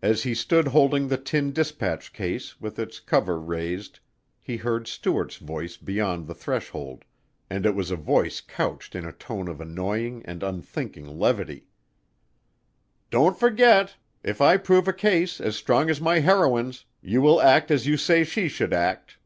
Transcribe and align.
As 0.00 0.22
he 0.22 0.32
stood 0.32 0.68
holding 0.68 1.08
the 1.08 1.18
tin 1.18 1.52
dispatch 1.52 2.12
case 2.12 2.60
with 2.60 2.78
its 2.78 3.00
cover 3.00 3.36
raised 3.40 3.98
he 4.40 4.58
heard 4.58 4.86
Stuart's 4.86 5.38
voice 5.38 5.76
beyond 5.76 6.28
the 6.28 6.36
threshold 6.36 7.04
and 7.50 7.66
it 7.66 7.74
was 7.74 7.90
a 7.90 7.96
voice 7.96 8.40
couched 8.40 8.94
in 8.94 9.04
a 9.04 9.10
tone 9.12 9.48
of 9.48 9.60
annoying 9.60 10.22
and 10.24 10.44
unthinking 10.44 11.18
levity. 11.18 11.64
"Don't 13.10 13.36
forget! 13.36 13.96
If 14.22 14.40
I 14.40 14.56
prove 14.56 14.86
a 14.86 14.92
case 14.92 15.40
as 15.40 15.56
strong 15.56 15.90
as 15.90 16.00
my 16.00 16.20
heroine's 16.20 16.84
you 17.02 17.20
will 17.20 17.42
act 17.42 17.72
as 17.72 17.88
you 17.88 17.96
say 17.96 18.22
she 18.22 18.46
should 18.46 18.72
act." 18.72 19.18